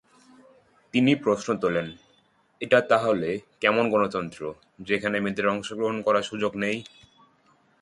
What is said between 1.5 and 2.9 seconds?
তোলেন, এটা